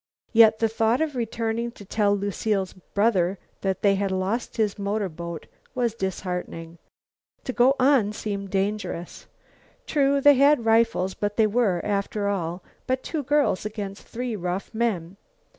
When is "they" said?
3.83-3.93, 10.19-10.33, 11.37-11.45